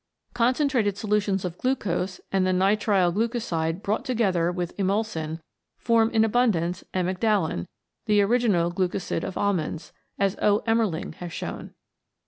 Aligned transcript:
Concentrated 0.33 0.97
solutions 0.97 1.45
of 1.45 1.59
glucose 1.59 2.19
and 2.31 2.43
the 2.43 2.51
nitrile 2.51 3.13
glucoside 3.13 3.83
brought 3.83 4.03
together 4.03 4.51
with 4.51 4.75
emulsin 4.77 5.39
form 5.77 6.09
in 6.09 6.25
abundance 6.25 6.83
amygdalin, 6.91 7.67
the 8.07 8.19
original 8.19 8.71
glucosid 8.71 9.23
of 9.23 9.37
almonds, 9.37 9.93
as 10.17 10.35
O. 10.41 10.61
Emmerling 10.65 11.13
has 11.17 11.31
shown. 11.31 11.75